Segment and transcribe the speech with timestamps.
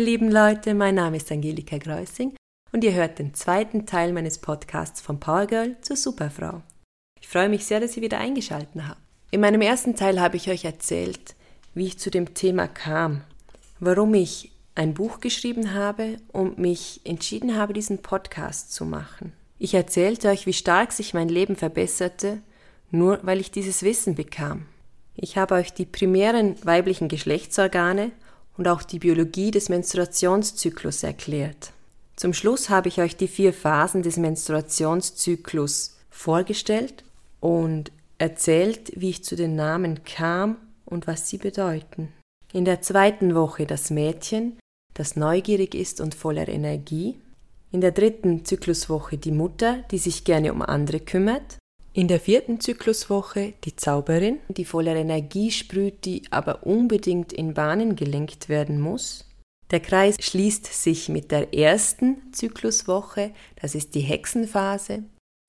[0.00, 2.34] Ihr lieben Leute, mein Name ist Angelika Greusing
[2.72, 6.62] und ihr hört den zweiten Teil meines Podcasts vom Powergirl zur Superfrau.
[7.20, 8.98] Ich freue mich sehr, dass ihr wieder eingeschaltet habt.
[9.30, 11.34] In meinem ersten Teil habe ich euch erzählt,
[11.74, 13.24] wie ich zu dem Thema kam,
[13.78, 19.34] warum ich ein Buch geschrieben habe und mich entschieden habe, diesen Podcast zu machen.
[19.58, 22.40] Ich erzählte euch, wie stark sich mein Leben verbesserte,
[22.90, 24.64] nur weil ich dieses Wissen bekam.
[25.14, 28.12] Ich habe euch die primären weiblichen Geschlechtsorgane
[28.60, 31.72] und auch die Biologie des Menstruationszyklus erklärt.
[32.14, 37.02] Zum Schluss habe ich euch die vier Phasen des Menstruationszyklus vorgestellt
[37.40, 42.12] und erzählt, wie ich zu den Namen kam und was sie bedeuten.
[42.52, 44.58] In der zweiten Woche das Mädchen,
[44.92, 47.18] das neugierig ist und voller Energie.
[47.72, 51.56] In der dritten Zykluswoche die Mutter, die sich gerne um andere kümmert.
[51.92, 57.96] In der vierten Zykluswoche die Zauberin, die voller Energie sprüht, die aber unbedingt in Bahnen
[57.96, 59.26] gelenkt werden muss.
[59.72, 65.02] Der Kreis schließt sich mit der ersten Zykluswoche, das ist die Hexenphase.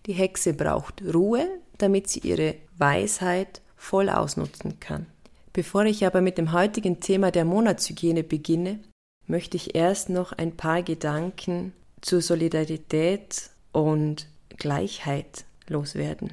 [0.08, 1.48] Die Hexe braucht Ruhe,
[1.78, 5.06] damit sie ihre Weisheit voll ausnutzen kann.
[5.54, 8.80] Bevor ich aber mit dem heutigen Thema der Monatshygiene beginne,
[9.28, 16.32] möchte ich erst noch ein paar Gedanken zur Solidarität und Gleichheit loswerden.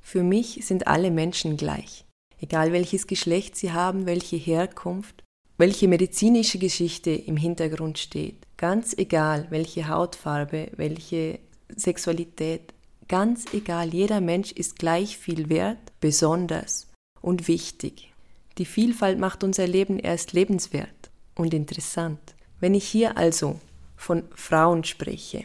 [0.00, 2.04] Für mich sind alle Menschen gleich,
[2.40, 5.24] egal welches Geschlecht sie haben, welche Herkunft,
[5.58, 11.40] welche medizinische Geschichte im Hintergrund steht, ganz egal welche Hautfarbe, welche
[11.74, 12.72] Sexualität,
[13.08, 16.88] ganz egal, jeder Mensch ist gleich viel wert, besonders
[17.20, 18.12] und wichtig.
[18.58, 22.34] Die Vielfalt macht unser Leben erst lebenswert und interessant.
[22.60, 23.60] Wenn ich hier also
[23.96, 25.44] von Frauen spreche,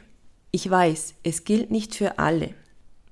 [0.51, 2.53] ich weiß, es gilt nicht für alle,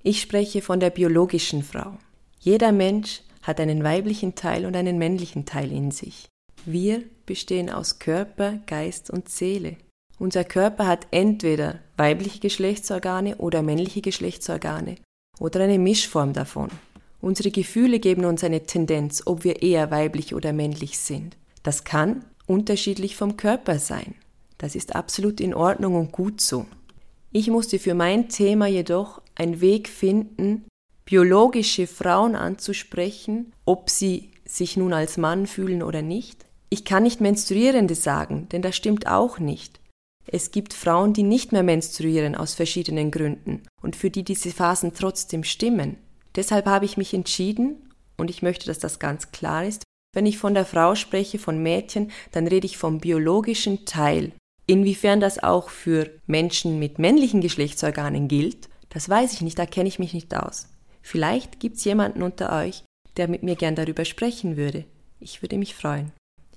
[0.04, 1.98] ich spreche von der biologischen Frau.
[2.40, 6.28] Jeder Mensch hat einen weiblichen Teil und einen männlichen Teil in sich.
[6.66, 9.78] Wir bestehen aus Körper, Geist und Seele.
[10.20, 14.96] Unser Körper hat entweder weibliche Geschlechtsorgane oder männliche Geschlechtsorgane
[15.40, 16.70] oder eine Mischform davon.
[17.22, 21.38] Unsere Gefühle geben uns eine Tendenz, ob wir eher weiblich oder männlich sind.
[21.64, 24.16] Das kann unterschiedlich vom Körper sein.
[24.58, 26.66] Das ist absolut in Ordnung und gut so.
[27.32, 30.66] Ich musste für mein Thema jedoch einen Weg finden,
[31.06, 36.46] biologische Frauen anzusprechen, ob sie sich nun als Mann fühlen oder nicht.
[36.70, 39.80] Ich kann nicht Menstruierende sagen, denn das stimmt auch nicht.
[40.28, 44.94] Es gibt Frauen, die nicht mehr menstruieren aus verschiedenen Gründen und für die diese Phasen
[44.94, 45.98] trotzdem stimmen.
[46.36, 49.84] Deshalb habe ich mich entschieden, und ich möchte, dass das ganz klar ist,
[50.14, 54.34] wenn ich von der Frau spreche, von Mädchen, dann rede ich vom biologischen Teil
[54.70, 59.88] Inwiefern das auch für Menschen mit männlichen Geschlechtsorganen gilt, das weiß ich nicht, da kenne
[59.88, 60.68] ich mich nicht aus.
[61.02, 62.84] Vielleicht gibt es jemanden unter euch,
[63.18, 64.86] der mit mir gern darüber sprechen würde.
[65.20, 66.12] Ich würde mich freuen.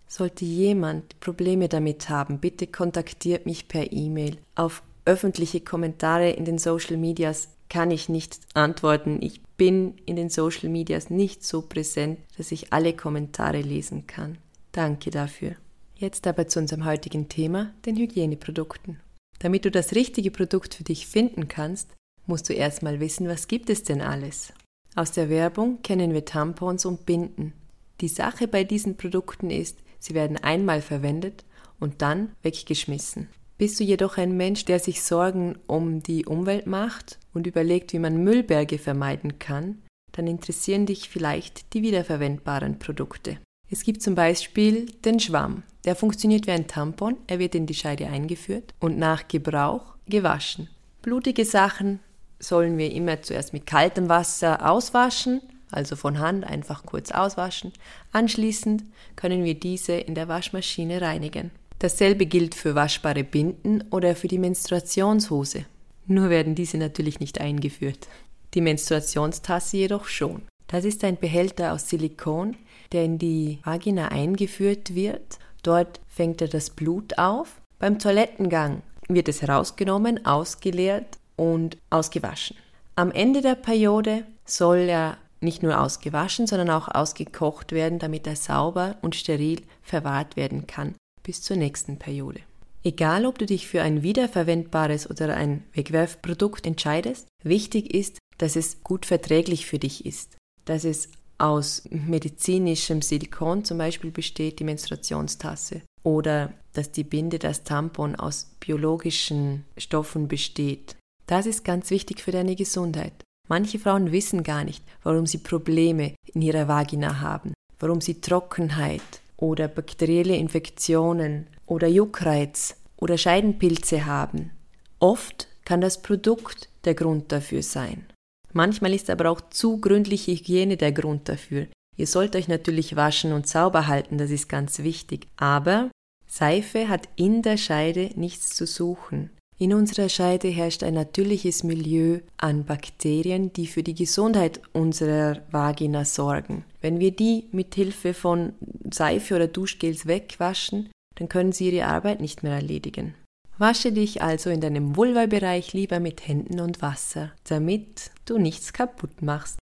[0.07, 4.37] Sollte jemand Probleme damit haben, bitte kontaktiert mich per E-Mail.
[4.55, 9.19] Auf öffentliche Kommentare in den Social Medias kann ich nicht antworten.
[9.23, 14.37] Ich bin in den Social Medias nicht so präsent, dass ich alle Kommentare lesen kann.
[14.73, 15.57] Danke dafür.
[15.97, 19.01] Jetzt aber zu unserem heutigen Thema, den Hygieneprodukten.
[19.39, 21.89] Damit du das richtige Produkt für dich finden kannst,
[22.27, 24.53] musst du erstmal wissen, was gibt es denn alles.
[24.95, 27.55] Aus der Werbung kennen wir Tampons und Binden.
[28.01, 31.45] Die Sache bei diesen Produkten ist, sie werden einmal verwendet
[31.81, 33.29] und dann weggeschmissen.
[33.59, 37.99] Bist du jedoch ein Mensch, der sich Sorgen um die Umwelt macht und überlegt, wie
[37.99, 39.83] man Müllberge vermeiden kann,
[40.13, 43.39] dann interessieren dich vielleicht die wiederverwendbaren Produkte.
[43.71, 45.63] Es gibt zum Beispiel den Schwamm.
[45.85, 50.69] Der funktioniert wie ein Tampon, er wird in die Scheide eingeführt und nach Gebrauch gewaschen.
[51.01, 52.01] Blutige Sachen
[52.43, 55.41] sollen wir immer zuerst mit kaltem Wasser auswaschen,
[55.71, 57.73] also von Hand einfach kurz auswaschen.
[58.11, 58.85] Anschließend
[59.17, 61.51] können wir diese in der Waschmaschine reinigen.
[61.79, 65.65] Dasselbe gilt für waschbare Binden oder für die Menstruationshose.
[66.07, 68.09] Nur werden diese natürlich nicht eingeführt.
[68.55, 70.43] Die Menstruationstasse jedoch schon.
[70.67, 72.57] Das ist ein Behälter aus Silikon,
[72.93, 75.39] der in die Vagina eingeführt wird.
[75.63, 77.61] Dort fängt er das Blut auf.
[77.79, 82.57] Beim Toilettengang wird es herausgenommen, ausgeleert und ausgewaschen.
[82.95, 88.37] Am Ende der Periode soll er nicht nur ausgewaschen, sondern auch ausgekocht werden, damit er
[88.37, 92.41] sauber und steril verwahrt werden kann bis zur nächsten Periode.
[92.85, 98.83] Egal, ob du dich für ein wiederverwendbares oder ein Wegwerfprodukt entscheidest, wichtig ist, dass es
[98.83, 101.09] gut verträglich für dich ist, dass es
[101.39, 105.83] aus medizinischem Silikon zum Beispiel besteht, die Menstruationstasse.
[106.05, 110.97] Oder dass die Binde, das Tampon aus biologischen Stoffen besteht.
[111.33, 113.15] Das ist ganz wichtig für deine Gesundheit.
[113.49, 119.01] Manche Frauen wissen gar nicht, warum sie Probleme in ihrer Vagina haben, warum sie Trockenheit
[119.39, 124.51] oder bakterielle Infektionen oder Juckreiz oder Scheidenpilze haben.
[124.99, 128.05] Oft kann das Produkt der Grund dafür sein.
[128.53, 131.67] Manchmal ist aber auch zu gründliche Hygiene der Grund dafür.
[131.97, 135.29] Ihr sollt euch natürlich waschen und sauber halten, das ist ganz wichtig.
[135.39, 135.91] Aber
[136.27, 139.31] Seife hat in der Scheide nichts zu suchen.
[139.59, 146.05] In unserer Scheide herrscht ein natürliches Milieu an Bakterien, die für die Gesundheit unserer Vagina
[146.05, 146.65] sorgen.
[146.81, 148.55] Wenn wir die mit Hilfe von
[148.91, 153.15] Seife oder Duschgels wegwaschen, dann können sie ihre Arbeit nicht mehr erledigen.
[153.59, 159.23] Wasche dich also in deinem Vulva-Bereich lieber mit Händen und Wasser, damit du nichts kaputt
[159.23, 159.59] machst.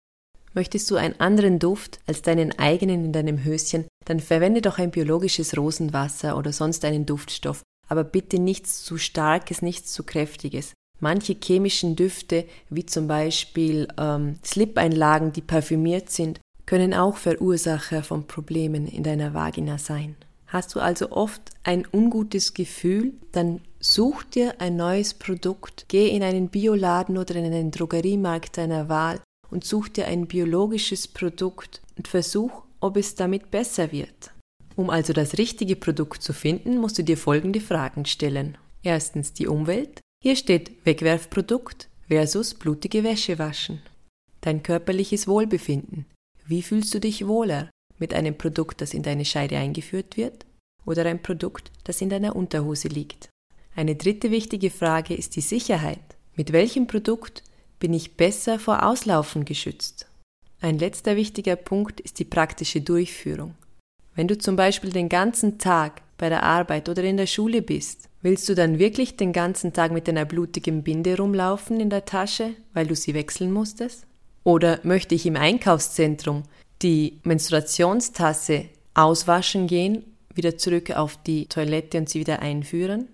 [0.54, 4.90] Möchtest du einen anderen Duft als deinen eigenen in deinem Höschen, dann verwende doch ein
[4.90, 10.74] biologisches Rosenwasser oder sonst einen Duftstoff aber bitte nichts zu starkes, nichts zu kräftiges.
[11.00, 18.26] Manche chemischen Düfte, wie zum Beispiel ähm, Slip-Einlagen, die parfümiert sind, können auch Verursacher von
[18.26, 20.16] Problemen in deiner Vagina sein.
[20.48, 26.22] Hast du also oft ein ungutes Gefühl, dann such dir ein neues Produkt, geh in
[26.22, 29.20] einen Bioladen oder in einen Drogeriemarkt deiner Wahl
[29.50, 34.32] und such dir ein biologisches Produkt und versuch, ob es damit besser wird.
[34.78, 38.56] Um also das richtige Produkt zu finden, musst du dir folgende Fragen stellen.
[38.84, 40.00] Erstens die Umwelt.
[40.22, 43.82] Hier steht Wegwerfprodukt versus blutige Wäsche waschen.
[44.40, 46.06] Dein körperliches Wohlbefinden.
[46.46, 50.46] Wie fühlst du dich wohler mit einem Produkt, das in deine Scheide eingeführt wird
[50.86, 53.30] oder ein Produkt, das in deiner Unterhose liegt?
[53.74, 56.16] Eine dritte wichtige Frage ist die Sicherheit.
[56.36, 57.42] Mit welchem Produkt
[57.80, 60.06] bin ich besser vor Auslaufen geschützt?
[60.60, 63.56] Ein letzter wichtiger Punkt ist die praktische Durchführung.
[64.18, 68.08] Wenn du zum Beispiel den ganzen Tag bei der Arbeit oder in der Schule bist,
[68.20, 72.54] willst du dann wirklich den ganzen Tag mit einer blutigen Binde rumlaufen in der Tasche,
[72.74, 74.06] weil du sie wechseln musstest?
[74.42, 76.42] Oder möchte ich im Einkaufszentrum
[76.82, 80.02] die Menstruationstasse auswaschen gehen,
[80.34, 83.06] wieder zurück auf die Toilette und sie wieder einführen?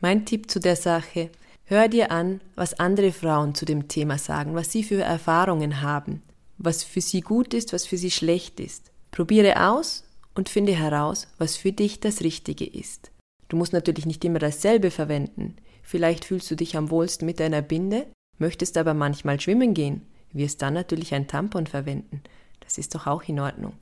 [0.00, 1.30] Mein Tipp zu der Sache,
[1.66, 6.20] hör dir an, was andere Frauen zu dem Thema sagen, was sie für Erfahrungen haben,
[6.56, 8.90] was für sie gut ist, was für sie schlecht ist.
[9.12, 10.02] Probiere aus
[10.38, 13.10] und finde heraus, was für dich das Richtige ist.
[13.48, 15.56] Du musst natürlich nicht immer dasselbe verwenden.
[15.82, 18.06] Vielleicht fühlst du dich am wohlsten mit einer Binde,
[18.38, 20.02] möchtest aber manchmal schwimmen gehen,
[20.32, 22.22] wirst dann natürlich ein Tampon verwenden.
[22.60, 23.72] Das ist doch auch in Ordnung.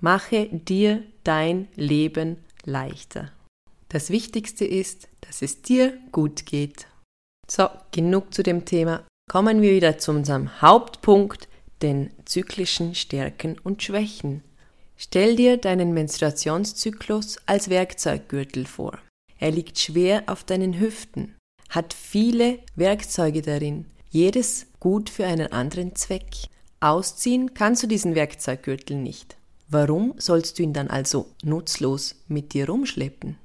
[0.00, 3.30] Mache dir dein Leben leichter.
[3.90, 6.86] Das Wichtigste ist, dass es dir gut geht.
[7.46, 9.04] So, genug zu dem Thema.
[9.30, 11.46] Kommen wir wieder zu unserem Hauptpunkt,
[11.82, 14.42] den zyklischen Stärken und Schwächen.
[14.96, 18.98] Stell dir deinen Menstruationszyklus als Werkzeuggürtel vor.
[19.38, 21.34] Er liegt schwer auf deinen Hüften,
[21.68, 26.30] hat viele Werkzeuge darin, jedes gut für einen anderen Zweck.
[26.80, 29.36] Ausziehen kannst du diesen Werkzeuggürtel nicht.
[29.68, 33.36] Warum sollst du ihn dann also nutzlos mit dir rumschleppen?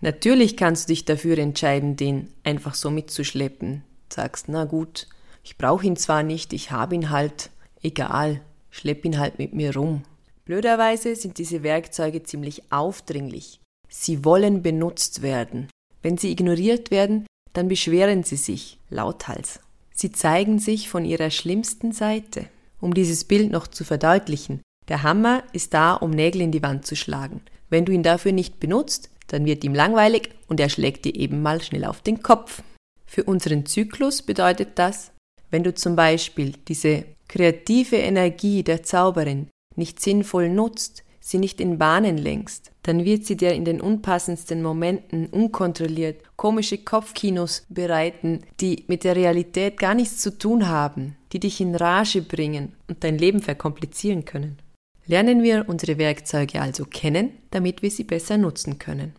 [0.00, 3.82] Natürlich kannst du dich dafür entscheiden, den einfach so mitzuschleppen.
[4.12, 5.06] Sagst, na gut,
[5.42, 7.50] ich brauche ihn zwar nicht, ich habe ihn halt,
[7.82, 10.02] egal, schlepp ihn halt mit mir rum.
[10.48, 13.60] Blöderweise sind diese Werkzeuge ziemlich aufdringlich.
[13.90, 15.68] Sie wollen benutzt werden.
[16.02, 19.60] Wenn sie ignoriert werden, dann beschweren sie sich, lauthals.
[19.92, 22.46] Sie zeigen sich von ihrer schlimmsten Seite.
[22.80, 26.86] Um dieses Bild noch zu verdeutlichen, der Hammer ist da, um Nägel in die Wand
[26.86, 27.42] zu schlagen.
[27.68, 31.42] Wenn du ihn dafür nicht benutzt, dann wird ihm langweilig und er schlägt dir eben
[31.42, 32.62] mal schnell auf den Kopf.
[33.04, 35.10] Für unseren Zyklus bedeutet das,
[35.50, 41.78] wenn du zum Beispiel diese kreative Energie der Zauberin nicht sinnvoll nutzt, sie nicht in
[41.78, 48.84] Bahnen lenkst, dann wird sie dir in den unpassendsten Momenten unkontrolliert komische Kopfkinos bereiten, die
[48.88, 53.18] mit der Realität gar nichts zu tun haben, die dich in Rage bringen und dein
[53.18, 54.58] Leben verkomplizieren können.
[55.06, 59.14] Lernen wir unsere Werkzeuge also kennen, damit wir sie besser nutzen können.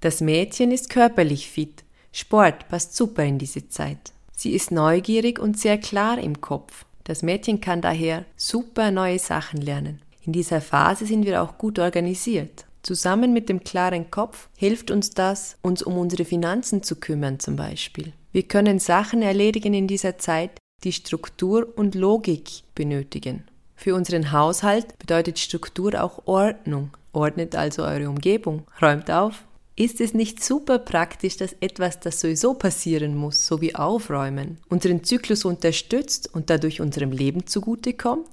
[0.00, 1.84] Das Mädchen ist körperlich fit.
[2.12, 4.12] Sport passt super in diese Zeit.
[4.36, 6.84] Sie ist neugierig und sehr klar im Kopf.
[7.10, 10.00] Das Mädchen kann daher super neue Sachen lernen.
[10.24, 12.66] In dieser Phase sind wir auch gut organisiert.
[12.84, 17.56] Zusammen mit dem klaren Kopf hilft uns das, uns um unsere Finanzen zu kümmern zum
[17.56, 18.12] Beispiel.
[18.30, 20.52] Wir können Sachen erledigen in dieser Zeit,
[20.84, 23.42] die Struktur und Logik benötigen.
[23.74, 26.96] Für unseren Haushalt bedeutet Struktur auch Ordnung.
[27.12, 29.42] Ordnet also eure Umgebung, räumt auf,
[29.80, 35.04] ist es nicht super praktisch, dass etwas, das sowieso passieren muss, so wie Aufräumen, unseren
[35.04, 38.28] Zyklus unterstützt und dadurch unserem Leben zugutekommt?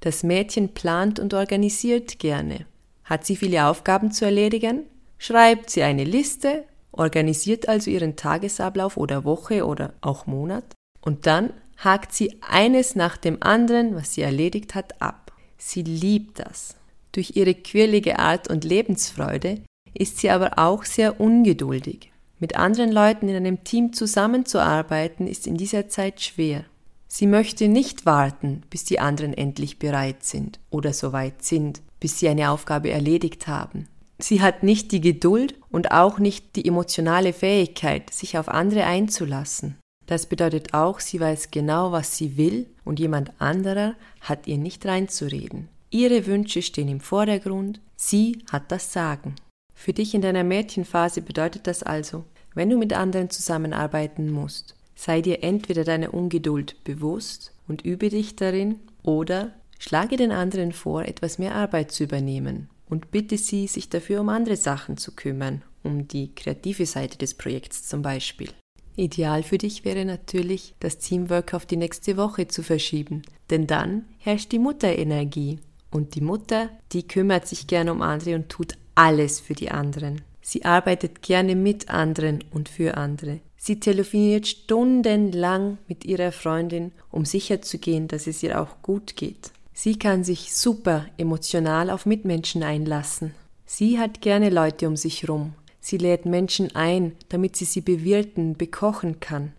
[0.00, 2.64] Das Mädchen plant und organisiert gerne.
[3.04, 4.84] Hat sie viele Aufgaben zu erledigen?
[5.18, 10.64] Schreibt sie eine Liste, organisiert also ihren Tagesablauf oder Woche oder auch Monat
[11.02, 15.32] und dann hakt sie eines nach dem anderen, was sie erledigt hat, ab.
[15.58, 16.76] Sie liebt das.
[17.12, 19.60] Durch ihre quirlige Art und Lebensfreude
[19.94, 22.10] ist sie aber auch sehr ungeduldig.
[22.38, 26.64] Mit anderen Leuten in einem Team zusammenzuarbeiten ist in dieser Zeit schwer.
[27.06, 32.28] Sie möchte nicht warten, bis die anderen endlich bereit sind oder soweit sind, bis sie
[32.28, 33.88] eine Aufgabe erledigt haben.
[34.18, 39.76] Sie hat nicht die Geduld und auch nicht die emotionale Fähigkeit, sich auf andere einzulassen.
[40.06, 44.86] Das bedeutet auch, sie weiß genau, was sie will und jemand anderer hat ihr nicht
[44.86, 45.68] reinzureden.
[45.90, 49.34] Ihre Wünsche stehen im Vordergrund, sie hat das Sagen.
[49.80, 55.22] Für dich in deiner Mädchenphase bedeutet das also, wenn du mit anderen zusammenarbeiten musst, sei
[55.22, 61.38] dir entweder deiner Ungeduld bewusst und übe dich darin oder schlage den anderen vor, etwas
[61.38, 66.06] mehr Arbeit zu übernehmen und bitte sie, sich dafür um andere Sachen zu kümmern, um
[66.06, 68.50] die kreative Seite des Projekts zum Beispiel.
[68.96, 74.04] Ideal für dich wäre natürlich, das Teamwork auf die nächste Woche zu verschieben, denn dann
[74.18, 75.58] herrscht die Mutterenergie.
[75.90, 80.20] Und die Mutter, die kümmert sich gerne um andere und tut alles für die anderen.
[80.42, 83.40] Sie arbeitet gerne mit anderen und für andere.
[83.56, 89.52] Sie telefoniert stundenlang mit ihrer Freundin, um sicherzugehen, dass es ihr auch gut geht.
[89.72, 93.34] Sie kann sich super emotional auf Mitmenschen einlassen.
[93.64, 95.54] Sie hat gerne Leute um sich rum.
[95.80, 99.52] Sie lädt Menschen ein, damit sie sie bewirten, bekochen kann.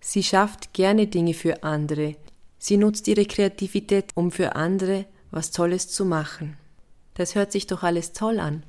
[0.00, 2.16] Sie schafft gerne Dinge für andere.
[2.58, 6.56] Sie nutzt ihre Kreativität, um für andere was Tolles zu machen.
[7.14, 8.64] Das hört sich doch alles toll an.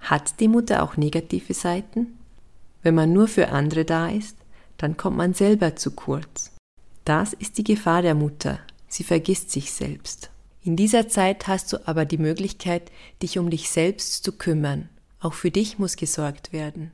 [0.00, 2.18] Hat die Mutter auch negative Seiten?
[2.82, 4.36] Wenn man nur für andere da ist,
[4.76, 6.52] dann kommt man selber zu kurz.
[7.04, 8.60] Das ist die Gefahr der Mutter.
[8.88, 10.30] Sie vergisst sich selbst.
[10.62, 12.90] In dieser Zeit hast du aber die Möglichkeit,
[13.22, 14.88] dich um dich selbst zu kümmern.
[15.20, 16.90] Auch für dich muss gesorgt werden.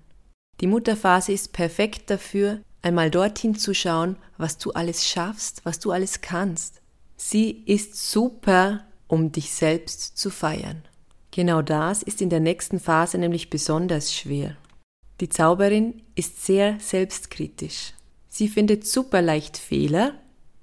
[0.61, 5.91] Die Mutterphase ist perfekt dafür, einmal dorthin zu schauen, was du alles schaffst, was du
[5.91, 6.83] alles kannst.
[7.17, 10.83] Sie ist super, um dich selbst zu feiern.
[11.33, 14.57] Genau das ist in der nächsten Phase nämlich besonders schwer.
[15.21, 17.95] Die Zauberin ist sehr selbstkritisch.
[18.29, 20.15] Sie findet super leicht Fehler,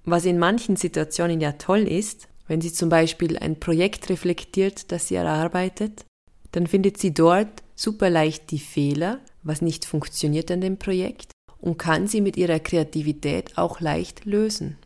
[0.05, 5.07] was in manchen Situationen ja toll ist, wenn sie zum Beispiel ein Projekt reflektiert, das
[5.07, 6.05] sie erarbeitet,
[6.51, 11.77] dann findet sie dort super leicht die Fehler, was nicht funktioniert an dem Projekt und
[11.77, 14.77] kann sie mit ihrer Kreativität auch leicht lösen.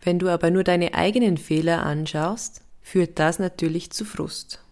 [0.00, 4.63] Wenn du aber nur deine eigenen Fehler anschaust, führt das natürlich zu Frust.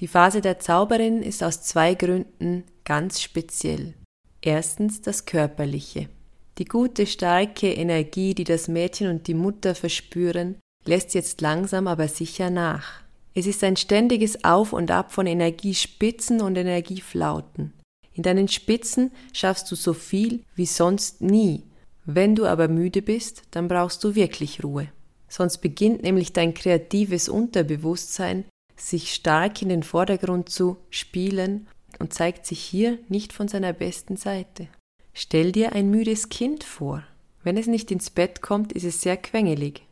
[0.00, 3.92] Die Phase der Zauberin ist aus zwei Gründen ganz speziell.
[4.40, 6.08] Erstens das Körperliche.
[6.56, 12.08] Die gute, starke Energie, die das Mädchen und die Mutter verspüren, lässt jetzt langsam aber
[12.08, 13.02] sicher nach.
[13.34, 17.74] Es ist ein ständiges Auf und Ab von Energiespitzen und Energieflauten.
[18.14, 21.64] In deinen Spitzen schaffst du so viel wie sonst nie.
[22.06, 24.88] Wenn du aber müde bist, dann brauchst du wirklich Ruhe.
[25.28, 28.44] Sonst beginnt nämlich dein kreatives Unterbewusstsein
[28.80, 31.66] sich stark in den Vordergrund zu spielen
[31.98, 34.68] und zeigt sich hier nicht von seiner besten Seite.
[35.12, 37.02] Stell dir ein müdes Kind vor.
[37.42, 39.82] Wenn es nicht ins Bett kommt, ist es sehr quengelig.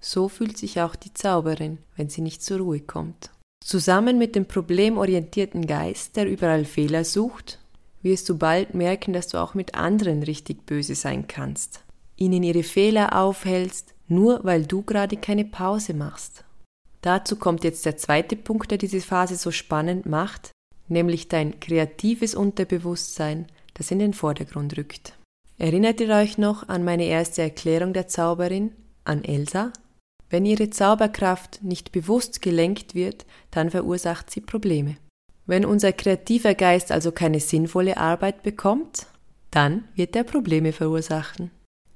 [0.00, 3.30] So fühlt sich auch die Zauberin, wenn sie nicht zur Ruhe kommt.
[3.64, 7.58] Zusammen mit dem problemorientierten Geist, der überall Fehler sucht,
[8.02, 11.80] wirst du bald merken, dass du auch mit anderen richtig böse sein kannst.
[12.16, 16.44] Ihnen ihre Fehler aufhältst, nur weil du gerade keine Pause machst.
[17.06, 20.50] Dazu kommt jetzt der zweite Punkt, der diese Phase so spannend macht,
[20.88, 25.12] nämlich dein kreatives Unterbewusstsein, das in den Vordergrund rückt.
[25.56, 28.72] Erinnert ihr euch noch an meine erste Erklärung der Zauberin,
[29.04, 29.72] an Elsa?
[30.30, 34.96] Wenn ihre Zauberkraft nicht bewusst gelenkt wird, dann verursacht sie Probleme.
[35.46, 39.06] Wenn unser kreativer Geist also keine sinnvolle Arbeit bekommt,
[39.52, 41.52] dann wird er Probleme verursachen.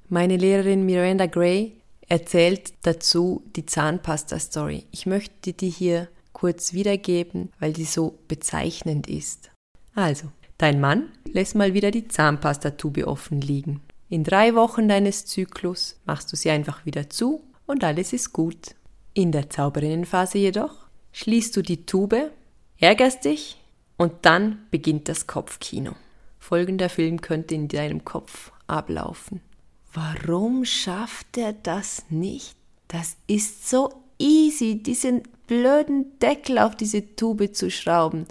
[0.09, 1.80] Meine Lehrerin Miranda Gray
[2.11, 4.85] erzählt dazu die Zahnpasta-Story.
[4.91, 9.51] Ich möchte die hier kurz wiedergeben, weil die so bezeichnend ist.
[9.95, 10.27] Also,
[10.59, 13.81] dein Mann lässt mal wieder die Zahnpastatube offen liegen.
[14.09, 18.75] In drei Wochen deines Zyklus machst du sie einfach wieder zu und alles ist gut.
[19.15, 20.75] In der Zauberinnenphase jedoch
[21.13, 22.33] schließt du die Tube,
[22.79, 23.57] ärgerst dich
[23.97, 25.93] und dann beginnt das Kopfkino.
[26.41, 29.43] Folgender Film könnte in deinem Kopf ablaufen.
[29.93, 32.57] Warum schafft er das nicht?
[32.89, 38.27] Das ist so easy, diesen blöden Deckel auf diese Tube zu schrauben.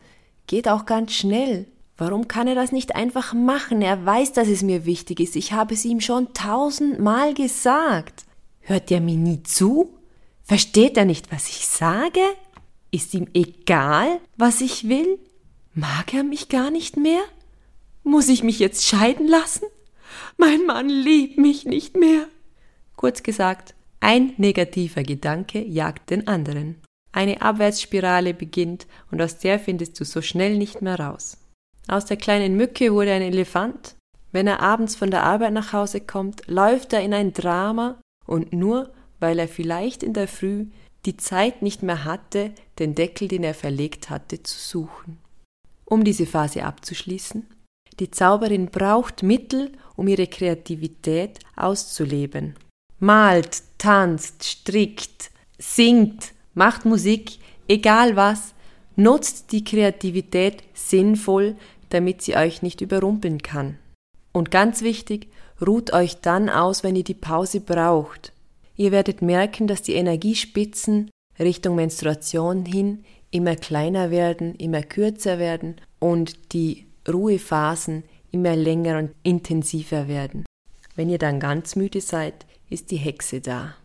[0.48, 1.68] Geht auch ganz schnell.
[1.98, 3.82] Warum kann er das nicht einfach machen?
[3.82, 5.36] Er weiß, dass es mir wichtig ist.
[5.36, 8.24] Ich habe es ihm schon tausendmal gesagt.
[8.62, 9.94] Hört er mir nie zu?
[10.44, 12.22] Versteht er nicht, was ich sage?
[12.90, 15.20] Ist ihm egal, was ich will?
[15.74, 17.22] Mag er mich gar nicht mehr?
[18.04, 19.66] Muss ich mich jetzt scheiden lassen?
[20.42, 22.26] Mein Mann liebt mich nicht mehr.
[22.96, 26.78] Kurz gesagt, ein negativer Gedanke jagt den anderen.
[27.12, 31.38] Eine Abwärtsspirale beginnt und aus der findest du so schnell nicht mehr raus.
[31.90, 33.96] Aus der kleinen Mücke wurde ein Elefant.
[34.32, 38.54] Wenn er abends von der Arbeit nach Hause kommt, läuft er in ein Drama und
[38.54, 40.68] nur weil er vielleicht in der Früh
[41.06, 45.18] die Zeit nicht mehr hatte, den Deckel, den er verlegt hatte, zu suchen.
[45.84, 47.46] Um diese Phase abzuschließen,
[48.00, 52.56] die Zauberin braucht Mittel, um ihre Kreativität auszuleben.
[53.00, 57.38] Malt, tanzt, strickt, singt, macht Musik,
[57.68, 58.54] egal was,
[58.96, 61.56] nutzt die Kreativität sinnvoll,
[61.90, 63.78] damit sie euch nicht überrumpeln kann.
[64.32, 65.28] Und ganz wichtig,
[65.66, 68.32] ruht euch dann aus, wenn ihr die Pause braucht.
[68.78, 75.76] Ihr werdet merken, dass die Energiespitzen Richtung Menstruation hin immer kleiner werden, immer kürzer werden
[76.00, 80.46] und die Ruhephasen immer länger und intensiver werden.
[80.96, 83.76] Wenn ihr dann ganz müde seid, ist die Hexe da.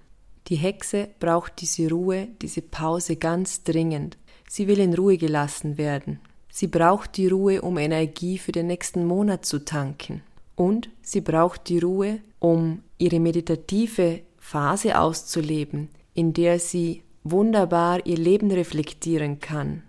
[0.48, 4.18] Die Hexe braucht diese Ruhe, diese Pause ganz dringend.
[4.48, 6.20] Sie will in Ruhe gelassen werden.
[6.50, 10.22] Sie braucht die Ruhe, um Energie für den nächsten Monat zu tanken.
[10.54, 18.18] Und sie braucht die Ruhe, um ihre meditative Phase auszuleben, in der sie wunderbar ihr
[18.18, 19.82] Leben reflektieren kann.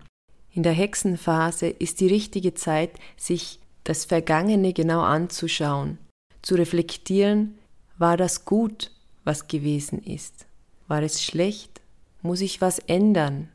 [0.52, 5.98] In der Hexenphase ist die richtige Zeit, sich das Vergangene genau anzuschauen,
[6.42, 7.58] zu reflektieren,
[7.98, 8.90] war das gut,
[9.24, 10.46] was gewesen ist?
[10.88, 11.80] War es schlecht?
[12.22, 13.48] Muss ich was ändern?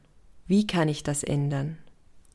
[0.47, 1.77] Wie kann ich das ändern?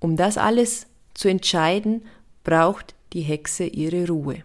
[0.00, 2.02] Um das alles zu entscheiden,
[2.44, 4.44] braucht die Hexe ihre Ruhe.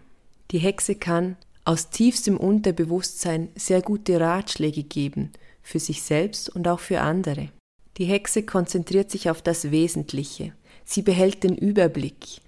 [0.50, 5.30] Die Hexe kann aus tiefstem Unterbewusstsein sehr gute Ratschläge geben,
[5.62, 7.50] für sich selbst und auch für andere.
[7.98, 10.52] Die Hexe konzentriert sich auf das Wesentliche.
[10.84, 12.40] Sie behält den Überblick.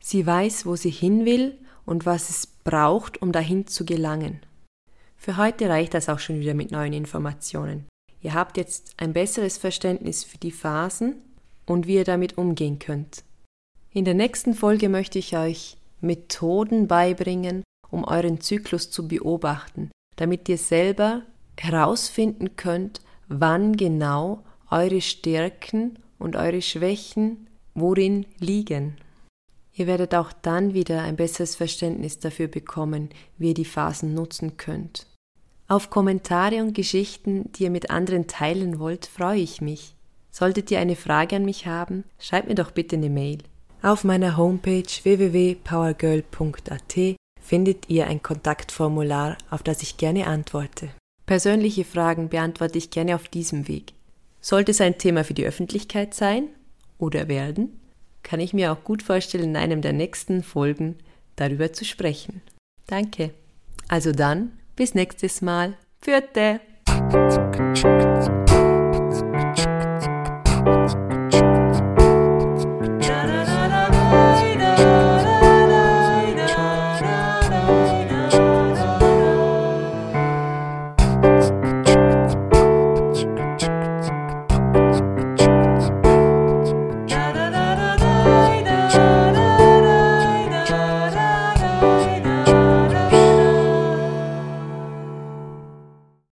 [0.00, 4.40] Sie weiß, wo sie hin will und was es braucht, um dahin zu gelangen.
[5.16, 7.86] Für heute reicht das auch schon wieder mit neuen Informationen.
[8.22, 11.16] Ihr habt jetzt ein besseres Verständnis für die Phasen
[11.66, 13.22] und wie ihr damit umgehen könnt.
[13.92, 20.48] In der nächsten Folge möchte ich euch Methoden beibringen, um euren Zyklus zu beobachten, damit
[20.48, 21.22] ihr selber
[21.58, 28.96] herausfinden könnt, wann genau eure Stärken und eure Schwächen worin liegen.
[29.72, 34.56] Ihr werdet auch dann wieder ein besseres Verständnis dafür bekommen, wie ihr die Phasen nutzen
[34.56, 35.06] könnt.
[35.68, 39.94] Auf Kommentare und Geschichten, die ihr mit anderen teilen wollt, freue ich mich.
[40.30, 43.38] Solltet ihr eine Frage an mich haben, schreibt mir doch bitte eine Mail.
[43.82, 50.90] Auf meiner Homepage www.powergirl.at findet ihr ein Kontaktformular, auf das ich gerne antworte.
[51.26, 53.92] Persönliche Fragen beantworte ich gerne auf diesem Weg.
[54.40, 56.48] Sollte es ein Thema für die Öffentlichkeit sein
[56.98, 57.79] oder werden,
[58.22, 60.96] kann ich mir auch gut vorstellen, in einem der nächsten Folgen
[61.36, 62.42] darüber zu sprechen.
[62.86, 63.30] Danke.
[63.88, 65.74] Also dann, bis nächstes Mal.
[66.00, 66.60] Vierte!